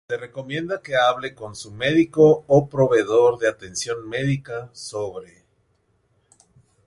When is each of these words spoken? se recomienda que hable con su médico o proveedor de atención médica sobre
se 0.09 0.17
recomienda 0.17 0.81
que 0.81 0.95
hable 0.95 1.35
con 1.35 1.55
su 1.55 1.69
médico 1.71 2.43
o 2.47 2.67
proveedor 2.67 3.37
de 3.37 3.47
atención 3.47 4.09
médica 4.09 4.71
sobre 4.73 5.45